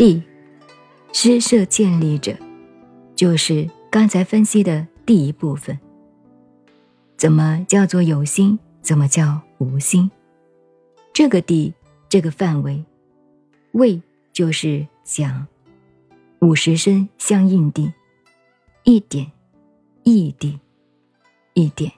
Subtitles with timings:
[0.00, 0.22] 地，
[1.12, 2.34] 施设建立者，
[3.14, 5.78] 就是刚才分析的第一部分。
[7.18, 8.58] 怎么叫做有心？
[8.80, 10.10] 怎么叫无心？
[11.12, 11.74] 这个地，
[12.08, 12.82] 这个范围，
[13.72, 14.00] 位
[14.32, 15.46] 就是讲
[16.38, 17.92] 五十声相应地，
[18.84, 19.30] 一点，
[20.04, 20.58] 一地，
[21.52, 21.92] 一点，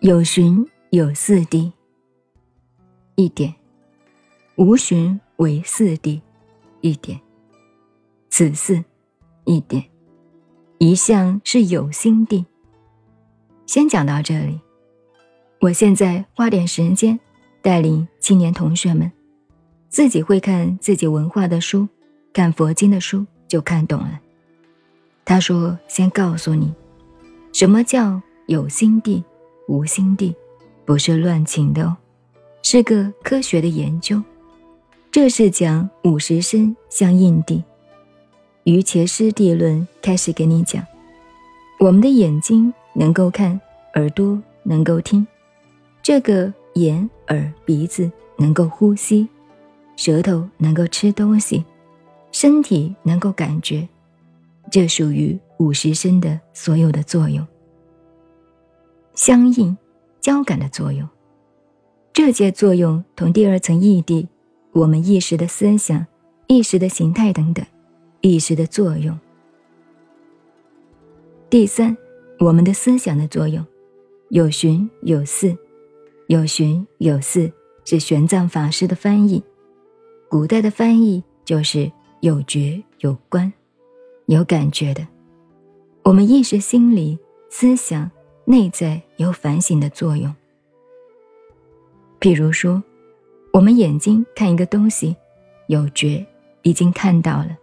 [0.00, 1.72] 有寻有四地，
[3.14, 3.54] 一点，
[4.56, 6.20] 无寻为四地，
[6.82, 7.18] 一点，
[8.28, 8.84] 此四，
[9.44, 9.82] 一点，
[10.78, 12.44] 一向是有心地。
[13.64, 14.60] 先讲到这里。
[15.60, 17.18] 我现在花点时间，
[17.62, 19.10] 带领青年同学们，
[19.88, 21.88] 自己会看自己文化的书，
[22.32, 24.20] 看佛经的书，就看懂了。
[25.24, 26.74] 他说：“先告诉你，
[27.52, 29.22] 什么叫有心地、
[29.68, 30.34] 无心地，
[30.84, 31.96] 不是乱请的哦，
[32.64, 34.20] 是个科学的研究。
[35.12, 37.62] 这是讲五十声相应地。
[38.64, 40.82] 于前师地论开始给你讲，
[41.78, 43.60] 我们的眼睛能够看，
[43.92, 45.26] 耳朵能够听。”
[46.02, 49.28] 这个眼、耳、鼻子能够呼吸，
[49.96, 51.62] 舌头能够吃东西，
[52.30, 53.86] 身体能够感觉，
[54.70, 57.46] 这属于五十声的所有的作用。
[59.12, 59.76] 相应、
[60.22, 61.06] 交感的作用，
[62.14, 64.26] 这些作用同第二层异地，
[64.72, 66.06] 我们意识的思想、
[66.46, 67.64] 意识的形态等等，
[68.22, 69.18] 意识的作用。
[71.50, 71.96] 第三，
[72.38, 73.64] 我们的思想的作用，
[74.30, 75.56] 有寻有思。
[76.28, 77.52] 有寻有似
[77.84, 79.42] 是玄奘法师的翻译，
[80.30, 83.52] 古代的翻译就是有觉有观，
[84.26, 85.06] 有感觉的。
[86.02, 87.18] 我们意识、心理、
[87.50, 88.10] 思想、
[88.46, 90.34] 内在有反省的作用。
[92.18, 92.82] 譬如说，
[93.52, 95.14] 我们眼睛看一个东西，
[95.66, 96.24] 有觉，
[96.62, 97.58] 已经看到了，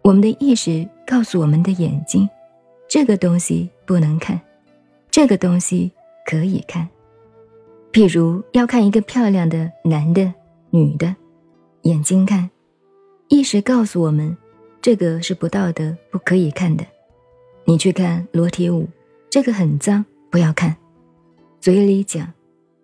[0.00, 2.26] 我们的意识告诉我们的眼睛，
[2.88, 4.40] 这个东西不能看，
[5.10, 5.92] 这个东西
[6.24, 6.88] 可以看。
[7.92, 10.32] 譬如要看一个漂亮的男的、
[10.70, 11.14] 女的，
[11.82, 12.48] 眼睛看，
[13.28, 14.34] 意识告诉我们，
[14.80, 16.86] 这个是不道德、不可以看的。
[17.66, 18.88] 你去看裸体舞，
[19.28, 20.74] 这个很脏，不要看。
[21.60, 22.32] 嘴里讲，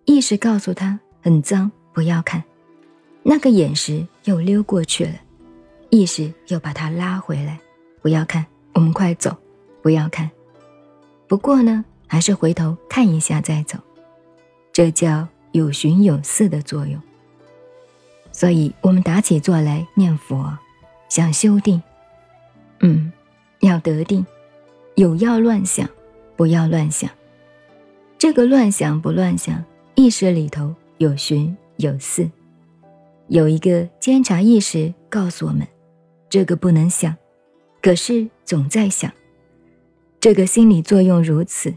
[0.05, 2.45] 意识告诉他很脏，不要看。
[3.25, 5.15] 那个眼神又溜过去了，
[5.91, 7.59] 意识又把它拉回来，
[8.01, 9.37] 不要看，我们快走，
[9.83, 10.31] 不要看。
[11.27, 13.77] 不过呢，还是回头看一下再走。
[14.73, 17.03] 这叫有寻有似的作用，
[18.31, 20.57] 所以我们打起坐来念佛，
[21.09, 21.83] 想修定，
[22.79, 23.13] 嗯，
[23.59, 24.25] 要得定，
[24.95, 25.91] 有要乱想，
[26.37, 27.11] 不要乱想。
[28.17, 29.65] 这个乱想不乱想，
[29.97, 32.31] 意识里头有寻有四，
[33.27, 35.67] 有一个监察意识告诉我们，
[36.29, 37.17] 这个不能想，
[37.83, 39.11] 可是总在想，
[40.21, 41.75] 这个心理作用如此，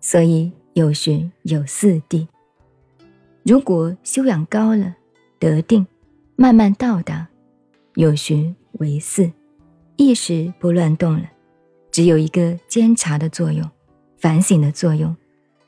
[0.00, 0.50] 所以。
[0.74, 2.28] 有寻有四地。
[3.42, 4.94] 如果修养高了，
[5.40, 5.84] 得定，
[6.36, 7.28] 慢慢到达，
[7.96, 9.28] 有寻为四，
[9.96, 11.28] 意识不乱动了，
[11.90, 13.68] 只有一个监察的作用，
[14.16, 15.14] 反省的作用，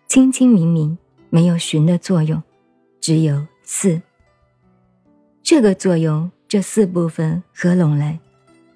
[0.07, 0.97] 清清明明，
[1.31, 2.41] 没有寻的作用，
[3.01, 4.01] 只有四。
[5.43, 8.19] 这个作用，这四部分合拢来，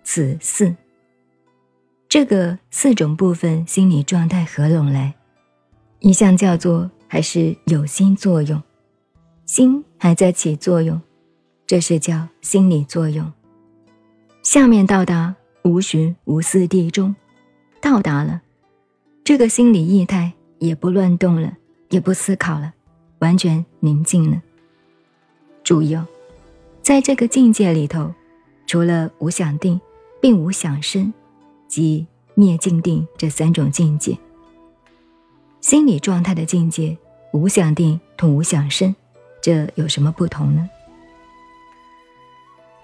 [0.03, 0.75] 此四。
[2.09, 5.15] 这个四种部分心理状态合拢来。
[6.01, 8.63] 一项叫做还是有心作用，
[9.45, 11.01] 心还在起作用，
[11.67, 13.33] 这是叫心理作用。
[14.43, 17.15] 下面到达无寻无思地中，
[17.81, 18.43] 到达了，
[19.25, 21.57] 这个心理意态也不乱动了，
[21.89, 22.73] 也不思考了，
[23.19, 24.41] 完全宁静了。
[25.66, 26.06] 注意哦，
[26.81, 28.15] 在这个境界里头，
[28.69, 29.81] 除了无想定，
[30.21, 31.12] 并无想生，
[31.66, 34.16] 即灭尽定这三种境界。
[35.60, 36.97] 心理状态的境界，
[37.33, 38.95] 无想定同无想生，
[39.42, 40.71] 这有什么不同呢？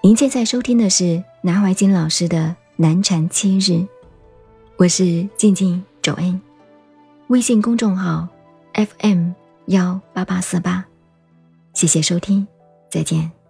[0.03, 3.87] 您现在收听的是南怀瑾老师的南禅七日，
[4.77, 6.41] 我是静静周恩，
[7.29, 8.27] 微信公众号
[8.73, 9.31] FM
[9.67, 10.85] 幺八八四八，
[11.75, 12.45] 谢谢收听，
[12.93, 13.42] 再见。